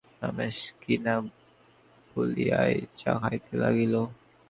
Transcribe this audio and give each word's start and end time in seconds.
রমেশ 0.21 0.57
কিছু 0.81 1.01
না 1.05 1.15
বলিয়াই 2.11 2.73
চা 2.99 3.11
খাইতে 3.21 3.53
লাগিল। 3.61 3.93